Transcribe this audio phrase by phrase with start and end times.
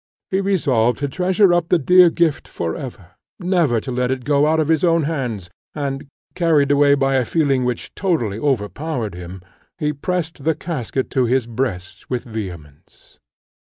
[0.31, 4.47] He resolved to treasure up the dear gift for ever, never to let it go
[4.47, 9.43] out of his own hands; and, carried away by a feeling which totally overpowered him,
[9.77, 13.19] he pressed the casket to his breast with vehemence.